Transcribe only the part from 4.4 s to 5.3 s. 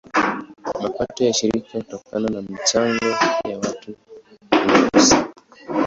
binafsi.